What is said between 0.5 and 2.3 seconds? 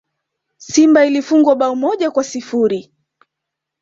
Simba ilifungwa bao moja kwa